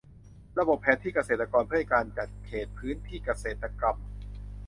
[0.59, 3.95] ระบบแผนที่เกษตรเพื่อการจัดเขตพื้นที่เกษตรกรรม